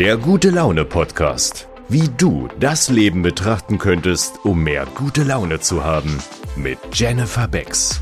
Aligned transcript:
Der 0.00 0.16
gute 0.16 0.48
Laune 0.48 0.86
Podcast. 0.86 1.68
Wie 1.90 2.08
du 2.16 2.48
das 2.58 2.88
Leben 2.88 3.20
betrachten 3.20 3.76
könntest, 3.76 4.42
um 4.46 4.62
mehr 4.62 4.86
gute 4.94 5.24
Laune 5.24 5.60
zu 5.60 5.84
haben. 5.84 6.22
Mit 6.56 6.78
Jennifer 6.94 7.46
Becks. 7.46 8.00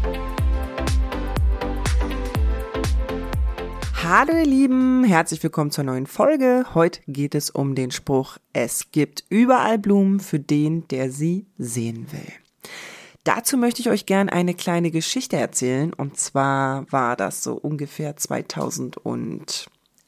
Hallo 4.00 4.32
ihr 4.32 4.46
Lieben, 4.46 5.02
herzlich 5.02 5.42
willkommen 5.42 5.72
zur 5.72 5.82
neuen 5.82 6.06
Folge. 6.06 6.66
Heute 6.72 7.00
geht 7.08 7.34
es 7.34 7.50
um 7.50 7.74
den 7.74 7.90
Spruch, 7.90 8.38
es 8.52 8.92
gibt 8.92 9.24
überall 9.28 9.80
Blumen 9.80 10.20
für 10.20 10.38
den, 10.38 10.86
der 10.86 11.10
sie 11.10 11.46
sehen 11.58 12.06
will. 12.12 12.32
Dazu 13.24 13.56
möchte 13.56 13.80
ich 13.80 13.90
euch 13.90 14.06
gern 14.06 14.28
eine 14.28 14.54
kleine 14.54 14.92
Geschichte 14.92 15.36
erzählen. 15.36 15.92
Und 15.92 16.16
zwar 16.16 16.86
war 16.92 17.16
das 17.16 17.42
so 17.42 17.54
ungefähr 17.54 18.16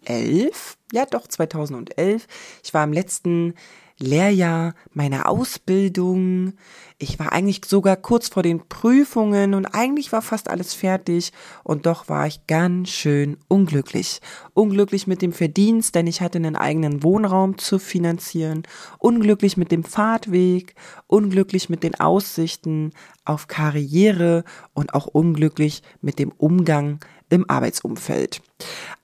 2011. 0.04 0.76
Ja, 0.92 1.06
doch, 1.06 1.26
2011. 1.26 2.26
Ich 2.64 2.74
war 2.74 2.84
im 2.84 2.92
letzten 2.92 3.54
Lehrjahr 4.00 4.74
meiner 4.92 5.28
Ausbildung. 5.28 6.54
Ich 6.98 7.18
war 7.18 7.32
eigentlich 7.32 7.62
sogar 7.66 7.96
kurz 7.96 8.28
vor 8.28 8.42
den 8.42 8.66
Prüfungen 8.66 9.54
und 9.54 9.66
eigentlich 9.66 10.10
war 10.12 10.22
fast 10.22 10.48
alles 10.50 10.74
fertig 10.74 11.32
und 11.64 11.86
doch 11.86 12.08
war 12.08 12.26
ich 12.26 12.46
ganz 12.46 12.90
schön 12.90 13.36
unglücklich. 13.48 14.20
Unglücklich 14.54 15.06
mit 15.06 15.22
dem 15.22 15.32
Verdienst, 15.32 15.94
denn 15.94 16.06
ich 16.06 16.20
hatte 16.20 16.38
einen 16.38 16.56
eigenen 16.56 17.02
Wohnraum 17.02 17.58
zu 17.58 17.78
finanzieren, 17.78 18.62
unglücklich 18.98 19.56
mit 19.56 19.70
dem 19.70 19.84
Fahrtweg, 19.84 20.74
unglücklich 21.06 21.68
mit 21.68 21.82
den 21.82 21.98
Aussichten 22.00 22.92
auf 23.24 23.46
Karriere 23.46 24.44
und 24.74 24.94
auch 24.94 25.06
unglücklich 25.06 25.82
mit 26.00 26.18
dem 26.18 26.32
Umgang 26.32 27.00
im 27.28 27.48
Arbeitsumfeld. 27.48 28.42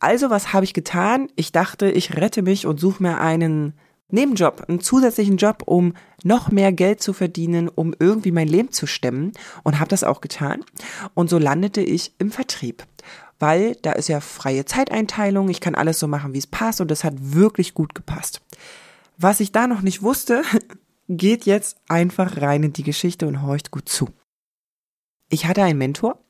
Also 0.00 0.30
was 0.30 0.52
habe 0.52 0.64
ich 0.64 0.74
getan? 0.74 1.28
Ich 1.36 1.52
dachte, 1.52 1.90
ich 1.90 2.16
rette 2.16 2.42
mich 2.42 2.66
und 2.66 2.80
suche 2.80 3.02
mir 3.02 3.20
einen 3.20 3.74
Nebenjob, 4.08 4.64
einen 4.68 4.80
zusätzlichen 4.80 5.36
Job, 5.36 5.62
um 5.66 5.94
noch 6.22 6.50
mehr 6.50 6.72
Geld 6.72 7.02
zu 7.02 7.12
verdienen, 7.12 7.68
um 7.68 7.94
irgendwie 7.98 8.30
mein 8.30 8.46
Leben 8.46 8.70
zu 8.70 8.86
stemmen 8.86 9.32
und 9.64 9.80
habe 9.80 9.88
das 9.88 10.04
auch 10.04 10.20
getan. 10.20 10.64
Und 11.14 11.28
so 11.28 11.38
landete 11.38 11.80
ich 11.80 12.12
im 12.18 12.30
Vertrieb, 12.30 12.84
weil 13.40 13.74
da 13.82 13.92
ist 13.92 14.08
ja 14.08 14.20
freie 14.20 14.64
Zeiteinteilung, 14.64 15.48
ich 15.48 15.60
kann 15.60 15.74
alles 15.74 15.98
so 15.98 16.06
machen, 16.06 16.34
wie 16.34 16.38
es 16.38 16.46
passt 16.46 16.80
und 16.80 16.90
das 16.90 17.02
hat 17.02 17.14
wirklich 17.18 17.74
gut 17.74 17.94
gepasst. 17.94 18.42
Was 19.18 19.40
ich 19.40 19.50
da 19.50 19.66
noch 19.66 19.82
nicht 19.82 20.02
wusste, 20.02 20.42
geht 21.08 21.44
jetzt 21.44 21.78
einfach 21.88 22.40
rein 22.40 22.62
in 22.62 22.72
die 22.72 22.84
Geschichte 22.84 23.26
und 23.26 23.42
horcht 23.42 23.72
gut 23.72 23.88
zu. 23.88 24.08
Ich 25.28 25.46
hatte 25.46 25.64
einen 25.64 25.78
Mentor, 25.78 26.20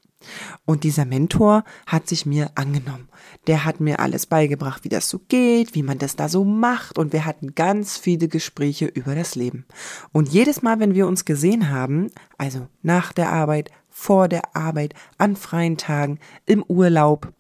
und 0.64 0.84
dieser 0.84 1.05
Mentor 1.05 1.64
hat 1.86 2.09
sich 2.09 2.27
mir 2.27 2.50
angenommen. 2.55 3.09
Der 3.47 3.64
hat 3.64 3.81
mir 3.81 4.00
alles 4.00 4.27
beigebracht, 4.27 4.84
wie 4.84 4.89
das 4.89 5.09
so 5.09 5.20
geht, 5.28 5.75
wie 5.75 5.83
man 5.83 5.98
das 5.98 6.17
da 6.17 6.28
so 6.28 6.45
macht. 6.45 6.98
Und 6.98 7.12
wir 7.12 7.25
hatten 7.25 7.55
ganz 7.55 7.97
viele 7.97 8.28
Gespräche 8.28 8.87
über 8.87 9.14
das 9.14 9.34
Leben. 9.34 9.67
Und 10.12 10.28
jedes 10.28 10.62
Mal, 10.62 10.81
wenn 10.81 10.94
wir 10.94 11.06
uns 11.06 11.25
gesehen 11.25 11.70
haben, 11.70 12.11
also 12.39 12.67
nach 12.83 13.12
der 13.12 13.33
Arbeit, 13.33 13.70
vor 13.91 14.28
der 14.28 14.56
Arbeit, 14.56 14.94
an 15.19 15.37
freien 15.37 15.77
Tagen, 15.77 16.19
im 16.44 16.62
Urlaub, 16.62 17.33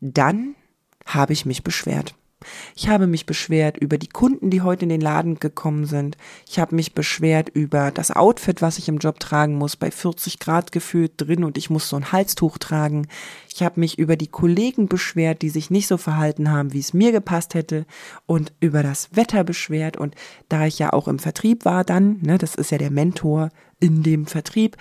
dann 0.00 0.54
habe 1.06 1.32
ich 1.32 1.46
mich 1.46 1.62
beschwert. 1.62 2.14
Ich 2.74 2.88
habe 2.88 3.06
mich 3.06 3.26
beschwert 3.26 3.76
über 3.78 3.98
die 3.98 4.08
Kunden, 4.08 4.50
die 4.50 4.62
heute 4.62 4.84
in 4.84 4.88
den 4.88 5.00
Laden 5.00 5.38
gekommen 5.38 5.84
sind. 5.86 6.16
Ich 6.48 6.58
habe 6.58 6.74
mich 6.74 6.94
beschwert 6.94 7.48
über 7.50 7.90
das 7.90 8.10
Outfit, 8.10 8.62
was 8.62 8.78
ich 8.78 8.88
im 8.88 8.98
Job 8.98 9.20
tragen 9.20 9.56
muss, 9.56 9.76
bei 9.76 9.90
40 9.90 10.38
Grad 10.38 10.72
gefühlt 10.72 11.12
drin 11.16 11.44
und 11.44 11.58
ich 11.58 11.70
muss 11.70 11.88
so 11.88 11.96
ein 11.96 12.12
Halstuch 12.12 12.58
tragen. 12.58 13.08
Ich 13.52 13.62
habe 13.62 13.80
mich 13.80 13.98
über 13.98 14.16
die 14.16 14.28
Kollegen 14.28 14.88
beschwert, 14.88 15.42
die 15.42 15.50
sich 15.50 15.70
nicht 15.70 15.86
so 15.86 15.96
verhalten 15.96 16.50
haben, 16.50 16.72
wie 16.72 16.80
es 16.80 16.94
mir 16.94 17.12
gepasst 17.12 17.54
hätte 17.54 17.86
und 18.26 18.52
über 18.60 18.82
das 18.82 19.08
Wetter 19.12 19.44
beschwert 19.44 19.96
und 19.96 20.14
da 20.48 20.66
ich 20.66 20.78
ja 20.78 20.92
auch 20.92 21.08
im 21.08 21.18
Vertrieb 21.18 21.64
war 21.64 21.84
dann, 21.84 22.18
ne, 22.22 22.38
das 22.38 22.54
ist 22.54 22.70
ja 22.70 22.78
der 22.78 22.90
Mentor 22.90 23.50
in 23.80 24.02
dem 24.02 24.26
Vertrieb, 24.26 24.76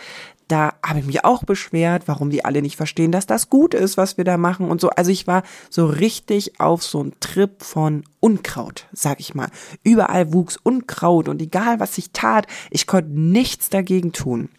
da 0.49 0.73
habe 0.83 0.99
ich 0.99 1.05
mich 1.05 1.23
auch 1.23 1.43
beschwert, 1.43 2.07
warum 2.07 2.31
die 2.31 2.43
alle 2.43 2.61
nicht 2.63 2.75
verstehen, 2.75 3.11
dass 3.11 3.27
das 3.27 3.49
gut 3.49 3.75
ist, 3.75 3.97
was 3.97 4.17
wir 4.17 4.23
da 4.23 4.35
machen 4.37 4.69
und 4.69 4.81
so. 4.81 4.89
Also 4.89 5.11
ich 5.11 5.27
war 5.27 5.43
so 5.69 5.85
richtig 5.85 6.59
auf 6.59 6.83
so 6.83 6.99
einem 6.99 7.13
Trip 7.19 7.61
von 7.61 8.03
Unkraut, 8.19 8.87
sag 8.91 9.19
ich 9.19 9.35
mal. 9.35 9.49
Überall 9.83 10.33
wuchs 10.33 10.57
Unkraut 10.57 11.29
und 11.29 11.39
egal 11.39 11.79
was 11.79 11.97
ich 11.99 12.11
tat, 12.11 12.47
ich 12.71 12.87
konnte 12.87 13.11
nichts 13.11 13.69
dagegen 13.69 14.11
tun. 14.11 14.49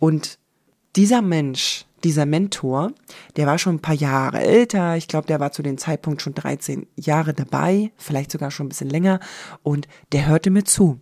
Und 0.00 0.40
dieser 0.96 1.22
Mensch, 1.22 1.86
dieser 2.02 2.26
Mentor, 2.26 2.92
der 3.36 3.46
war 3.46 3.58
schon 3.58 3.76
ein 3.76 3.82
paar 3.82 3.94
Jahre 3.94 4.40
älter. 4.40 4.96
Ich 4.96 5.06
glaube, 5.06 5.28
der 5.28 5.38
war 5.38 5.52
zu 5.52 5.62
dem 5.62 5.78
Zeitpunkt 5.78 6.20
schon 6.20 6.34
13 6.34 6.88
Jahre 6.96 7.32
dabei, 7.32 7.92
vielleicht 7.96 8.32
sogar 8.32 8.50
schon 8.50 8.66
ein 8.66 8.70
bisschen 8.70 8.90
länger. 8.90 9.20
Und 9.62 9.86
der 10.10 10.26
hörte 10.26 10.50
mir 10.50 10.64
zu. 10.64 11.00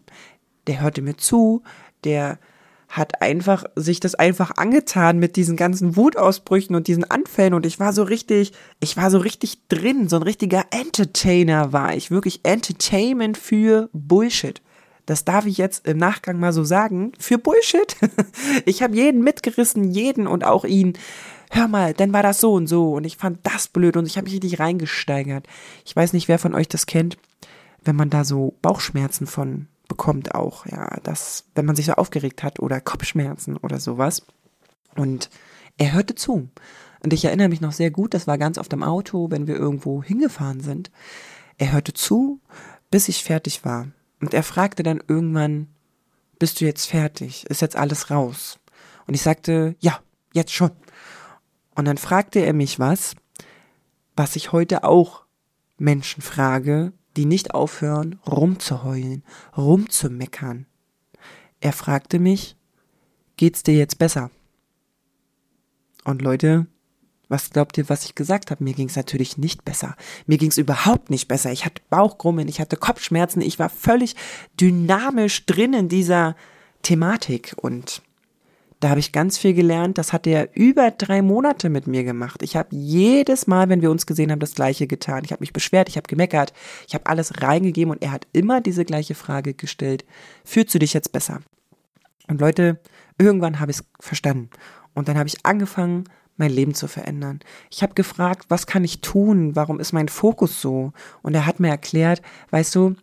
Der 0.67 0.83
hörte 0.83 1.01
mir 1.01 1.17
zu, 1.17 1.63
der 2.05 2.39
hat 2.97 3.21
einfach 3.21 3.65
sich 3.77 4.01
das 4.01 4.15
einfach 4.15 4.53
angetan 4.57 5.19
mit 5.19 5.37
diesen 5.37 5.57
ganzen 5.57 5.97
Wutausbrüchen 5.97 6.75
und 6.75 6.87
diesen 6.87 7.05
Anfällen 7.05 7.55
und 7.55 7.67
ich 7.67 7.79
war 7.79 7.93
so 7.93 8.03
richtig, 8.03 8.53
ich 8.81 8.97
war 8.97 9.11
so 9.11 9.19
richtig 9.19 9.69
drin, 9.69 10.09
so 10.09 10.17
ein 10.17 10.23
richtiger 10.23 10.65
Entertainer 10.71 11.73
war 11.73 11.95
ich, 11.95 12.11
wirklich 12.11 12.41
Entertainment 12.45 13.37
für 13.37 13.91
Bullshit. 13.93 14.63
Das 15.05 15.25
darf 15.25 15.47
ich 15.47 15.57
jetzt 15.57 15.87
im 15.87 15.99
Nachgang 15.99 16.41
mal 16.41 16.53
so 16.53 16.65
sagen, 16.65 17.13
für 17.19 17.39
Bullshit. 17.39 17.97
Ich 18.65 18.83
habe 18.83 18.97
jeden 18.97 19.23
mitgerissen, 19.23 19.91
jeden 19.91 20.27
und 20.27 20.45
auch 20.45 20.65
ihn. 20.65 20.95
Hör 21.51 21.69
mal, 21.69 21.95
dann 21.95 22.13
war 22.13 22.23
das 22.23 22.41
so 22.41 22.55
und 22.55 22.67
so 22.67 22.95
und 22.95 23.05
ich 23.05 23.17
fand 23.17 23.39
das 23.45 23.69
blöd 23.69 23.97
und 23.97 24.07
ich 24.07 24.17
habe 24.17 24.25
mich 24.25 24.35
richtig 24.35 24.59
reingesteigert. 24.59 25.47
Ich 25.85 25.95
weiß 25.95 26.13
nicht, 26.13 26.29
wer 26.29 26.39
von 26.39 26.55
euch 26.55 26.69
das 26.69 26.87
kennt, 26.87 27.19
wenn 27.85 27.95
man 27.95 28.11
da 28.11 28.25
so 28.25 28.55
Bauchschmerzen 28.63 29.27
von 29.27 29.69
bekommt 29.89 30.35
auch, 30.35 30.67
ja, 30.67 30.99
das, 31.03 31.45
wenn 31.55 31.65
man 31.65 31.77
sich 31.77 31.87
so 31.87 31.93
aufgeregt 31.93 32.43
hat 32.43 32.61
oder 32.61 32.81
Kopfschmerzen 32.81 33.57
oder 33.57 33.81
sowas. 33.81 34.23
Und 34.95 35.31
er 35.77 35.93
hörte 35.93 36.15
zu. 36.15 36.49
Und 37.03 37.13
ich 37.13 37.25
erinnere 37.25 37.49
mich 37.49 37.61
noch 37.61 37.73
sehr 37.73 37.91
gut, 37.91 38.15
das 38.15 38.27
war 38.27 38.39
ganz 38.39 38.59
oft 38.59 38.73
im 38.73 38.83
Auto, 38.83 39.31
wenn 39.31 39.47
wir 39.47 39.57
irgendwo 39.57 40.03
hingefahren 40.03 40.61
sind. 40.61 40.91
Er 41.59 41.73
hörte 41.73 41.93
zu, 41.93 42.41
bis 42.91 43.09
ich 43.09 43.23
fertig 43.23 43.65
war. 43.65 43.89
Und 44.21 44.35
er 44.35 44.43
fragte 44.43 44.83
dann 44.83 45.03
irgendwann, 45.07 45.69
bist 46.39 46.61
du 46.61 46.65
jetzt 46.65 46.87
fertig? 46.87 47.47
Ist 47.47 47.63
jetzt 47.63 47.77
alles 47.77 48.11
raus? 48.11 48.59
Und 49.07 49.15
ich 49.15 49.23
sagte, 49.23 49.77
ja, 49.79 50.01
jetzt 50.33 50.53
schon. 50.53 50.71
Und 51.75 51.85
dann 51.85 51.99
fragte 51.99 52.41
er 52.41 52.53
mich 52.53 52.79
was, 52.79 53.15
was 54.17 54.37
ich 54.37 54.53
heute 54.53 54.85
auch 54.85 55.25
Menschen 55.79 56.23
frage, 56.23 56.93
die 57.17 57.27
nicht 57.27 57.55
aufhören, 57.55 58.21
rumzuheulen, 58.27 59.25
rumzumeckern. 59.57 60.67
Er 61.61 61.73
fragte 61.73 62.19
mich, 62.19 62.57
geht's 63.37 63.63
dir 63.63 63.75
jetzt 63.75 63.99
besser? 63.99 64.31
Und 66.05 66.23
Leute, 66.23 66.67
was 67.29 67.51
glaubt 67.51 67.77
ihr, 67.77 67.89
was 67.89 68.05
ich 68.05 68.15
gesagt 68.15 68.51
habe? 68.51 68.63
Mir 68.63 68.75
ging's 68.75 68.95
natürlich 68.95 69.37
nicht 69.37 69.65
besser. 69.65 69.97
Mir 70.27 70.39
ging's 70.39 70.59
überhaupt 70.59 71.11
nicht 71.11 71.27
besser. 71.27 71.51
Ich 71.51 71.65
hatte 71.65 71.83
Bauchgrummeln, 71.91 72.49
ich 72.49 72.61
hatte 72.61 72.77
Kopfschmerzen, 72.77 73.41
ich 73.41 73.59
war 73.59 73.69
völlig 73.69 74.15
dynamisch 74.61 75.45
drin 75.47 75.73
in 75.73 75.89
dieser 75.89 76.37
Thematik 76.83 77.55
und 77.57 78.03
da 78.81 78.91
habe 78.91 79.01
ich 79.01 79.13
ganz 79.13 79.39
viel 79.39 79.55
gelernt. 79.55 79.97
Das 79.99 80.13
hat 80.13 80.27
er 80.27 80.55
über 80.55 80.91
drei 80.91 81.23
Monate 81.23 81.71
mit 81.71 81.87
mir 81.87 82.05
gemacht. 82.05 82.43
Ich 82.43 82.57
habe 82.57 82.75
jedes 82.77 83.47
Mal, 83.47 83.69
wenn 83.69 83.81
wir 83.81 83.91
uns 83.91 84.07
gesehen 84.07 84.31
haben, 84.31 84.41
das 84.41 84.55
Gleiche 84.55 84.87
getan. 84.87 85.23
Ich 85.25 85.33
habe 85.33 85.41
mich 85.41 85.53
beschwert, 85.53 85.89
ich 85.89 85.97
habe 85.97 86.09
gemeckert, 86.09 86.53
ich 86.87 86.95
habe 86.95 87.07
alles 87.07 87.43
reingegeben 87.43 87.91
und 87.91 88.03
er 88.03 88.13
hat 88.13 88.27
immer 88.33 88.61
diese 88.61 88.85
gleiche 88.85 89.15
Frage 89.15 89.55
gestellt. 89.55 90.05
Fühlst 90.45 90.75
du 90.75 90.79
dich 90.79 90.93
jetzt 90.93 91.13
besser? 91.13 91.41
Und 92.29 92.41
Leute, 92.41 92.81
irgendwann 93.19 93.61
habe 93.61 93.71
ich 93.71 93.79
es 93.79 93.85
verstanden. 93.99 94.51
Und 94.95 95.09
dann 95.09 95.17
habe 95.17 95.29
ich 95.29 95.45
angefangen, 95.47 96.05
mein 96.37 96.51
Leben 96.51 96.75
zu 96.75 96.87
verändern. 96.87 97.41
Ich 97.71 97.83
habe 97.83 97.95
gefragt, 97.95 98.47
was 98.49 98.67
kann 98.67 98.85
ich 98.85 99.01
tun? 99.01 99.57
Warum 99.57 99.81
ist 99.81 99.93
mein 99.93 100.09
Fokus 100.09 100.61
so? 100.61 100.93
Und 101.23 101.35
er 101.35 101.47
hat 101.47 101.61
mir 101.61 101.69
erklärt, 101.69 102.21
weißt 102.51 102.75
du, 102.75 102.95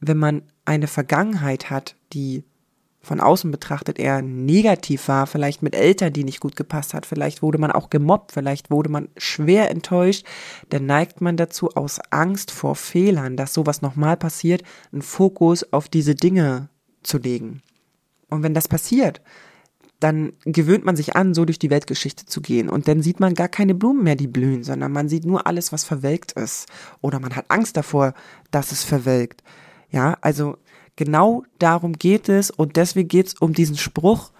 wenn 0.00 0.18
man 0.18 0.42
eine 0.66 0.86
Vergangenheit 0.86 1.70
hat, 1.70 1.96
die 2.12 2.44
von 3.06 3.20
außen 3.20 3.50
betrachtet 3.50 3.98
eher 3.98 4.20
negativ 4.20 5.08
war, 5.08 5.26
vielleicht 5.26 5.62
mit 5.62 5.74
Eltern, 5.74 6.12
die 6.12 6.24
nicht 6.24 6.40
gut 6.40 6.56
gepasst 6.56 6.92
hat, 6.92 7.06
vielleicht 7.06 7.40
wurde 7.40 7.58
man 7.58 7.70
auch 7.70 7.88
gemobbt, 7.88 8.32
vielleicht 8.32 8.70
wurde 8.70 8.90
man 8.90 9.08
schwer 9.16 9.70
enttäuscht, 9.70 10.26
dann 10.70 10.86
neigt 10.86 11.20
man 11.20 11.36
dazu, 11.36 11.70
aus 11.70 12.00
Angst 12.10 12.50
vor 12.50 12.74
Fehlern, 12.74 13.36
dass 13.36 13.54
sowas 13.54 13.80
nochmal 13.80 14.16
passiert, 14.16 14.62
einen 14.92 15.02
Fokus 15.02 15.72
auf 15.72 15.88
diese 15.88 16.14
Dinge 16.14 16.68
zu 17.02 17.18
legen. 17.18 17.62
Und 18.28 18.42
wenn 18.42 18.54
das 18.54 18.66
passiert, 18.66 19.20
dann 20.00 20.32
gewöhnt 20.44 20.84
man 20.84 20.96
sich 20.96 21.16
an, 21.16 21.32
so 21.32 21.44
durch 21.44 21.58
die 21.58 21.70
Weltgeschichte 21.70 22.26
zu 22.26 22.40
gehen. 22.40 22.68
Und 22.68 22.88
dann 22.88 23.02
sieht 23.02 23.20
man 23.20 23.34
gar 23.34 23.48
keine 23.48 23.74
Blumen 23.74 24.02
mehr, 24.02 24.16
die 24.16 24.26
blühen, 24.26 24.62
sondern 24.62 24.92
man 24.92 25.08
sieht 25.08 25.24
nur 25.24 25.46
alles, 25.46 25.72
was 25.72 25.84
verwelkt 25.84 26.32
ist. 26.32 26.66
Oder 27.00 27.18
man 27.18 27.34
hat 27.34 27.46
Angst 27.48 27.76
davor, 27.76 28.12
dass 28.50 28.72
es 28.72 28.84
verwelkt. 28.84 29.42
Ja, 29.90 30.18
also 30.20 30.58
Genau 30.96 31.44
darum 31.58 31.92
geht 31.92 32.28
es 32.28 32.50
und 32.50 32.76
deswegen 32.76 33.08
geht 33.08 33.28
es 33.28 33.34
um 33.34 33.52
diesen 33.52 33.76
Spruch, 33.76 34.32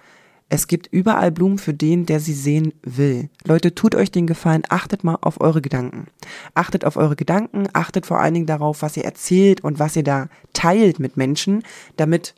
Es 0.48 0.68
gibt 0.68 0.86
überall 0.92 1.32
Blumen 1.32 1.58
für 1.58 1.74
den, 1.74 2.06
der 2.06 2.20
sie 2.20 2.32
sehen 2.32 2.72
will. 2.82 3.30
Leute, 3.44 3.74
tut 3.74 3.96
euch 3.96 4.12
den 4.12 4.28
Gefallen, 4.28 4.62
achtet 4.68 5.02
mal 5.02 5.18
auf 5.20 5.40
eure 5.40 5.60
Gedanken. 5.60 6.06
Achtet 6.54 6.84
auf 6.84 6.96
eure 6.96 7.16
Gedanken, 7.16 7.66
achtet 7.72 8.06
vor 8.06 8.20
allen 8.20 8.34
Dingen 8.34 8.46
darauf, 8.46 8.82
was 8.82 8.96
ihr 8.96 9.04
erzählt 9.04 9.64
und 9.64 9.80
was 9.80 9.96
ihr 9.96 10.04
da 10.04 10.28
teilt 10.52 11.00
mit 11.00 11.16
Menschen, 11.16 11.64
damit 11.96 12.34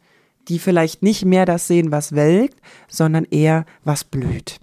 die 0.48 0.58
vielleicht 0.58 1.02
nicht 1.02 1.26
mehr 1.26 1.44
das 1.44 1.66
sehen, 1.66 1.92
was 1.92 2.14
welkt, 2.14 2.58
sondern 2.88 3.24
eher 3.24 3.66
was 3.84 4.04
blüht. 4.04 4.58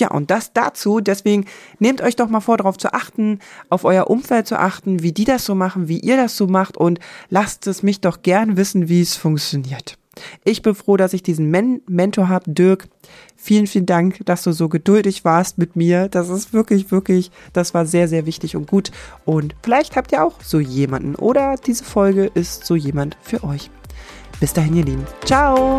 Ja, 0.00 0.10
und 0.10 0.30
das 0.30 0.54
dazu, 0.54 1.00
deswegen 1.00 1.44
nehmt 1.78 2.00
euch 2.00 2.16
doch 2.16 2.30
mal 2.30 2.40
vor, 2.40 2.56
darauf 2.56 2.78
zu 2.78 2.94
achten, 2.94 3.38
auf 3.68 3.84
euer 3.84 4.08
Umfeld 4.08 4.46
zu 4.46 4.58
achten, 4.58 5.02
wie 5.02 5.12
die 5.12 5.26
das 5.26 5.44
so 5.44 5.54
machen, 5.54 5.88
wie 5.88 6.00
ihr 6.00 6.16
das 6.16 6.38
so 6.38 6.46
macht 6.46 6.78
und 6.78 6.98
lasst 7.28 7.66
es 7.66 7.82
mich 7.82 8.00
doch 8.00 8.22
gern 8.22 8.56
wissen, 8.56 8.88
wie 8.88 9.02
es 9.02 9.14
funktioniert. 9.16 9.98
Ich 10.42 10.62
bin 10.62 10.74
froh, 10.74 10.96
dass 10.96 11.12
ich 11.12 11.22
diesen 11.22 11.50
Men 11.50 11.82
Mentor 11.86 12.30
habe, 12.30 12.50
Dirk. 12.50 12.88
Vielen, 13.36 13.66
vielen 13.66 13.86
Dank, 13.86 14.24
dass 14.24 14.42
du 14.42 14.52
so 14.52 14.70
geduldig 14.70 15.24
warst 15.24 15.58
mit 15.58 15.76
mir. 15.76 16.08
Das 16.08 16.30
ist 16.30 16.54
wirklich, 16.54 16.90
wirklich, 16.90 17.30
das 17.52 17.74
war 17.74 17.84
sehr, 17.84 18.08
sehr 18.08 18.24
wichtig 18.24 18.56
und 18.56 18.66
gut. 18.66 18.90
Und 19.26 19.54
vielleicht 19.62 19.96
habt 19.96 20.12
ihr 20.12 20.24
auch 20.24 20.40
so 20.42 20.60
jemanden 20.60 21.14
oder 21.14 21.56
diese 21.56 21.84
Folge 21.84 22.30
ist 22.32 22.64
so 22.64 22.74
jemand 22.74 23.18
für 23.20 23.44
euch. 23.44 23.70
Bis 24.40 24.54
dahin, 24.54 24.76
ihr 24.76 24.84
Lieben. 24.84 25.06
Ciao! 25.26 25.78